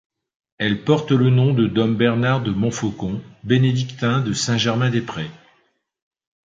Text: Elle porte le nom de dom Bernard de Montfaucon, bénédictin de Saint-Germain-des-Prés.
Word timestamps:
Elle 0.57 0.83
porte 0.83 1.11
le 1.11 1.29
nom 1.29 1.53
de 1.53 1.67
dom 1.67 1.95
Bernard 1.95 2.41
de 2.41 2.49
Montfaucon, 2.49 3.21
bénédictin 3.43 4.21
de 4.21 4.33
Saint-Germain-des-Prés. 4.33 5.29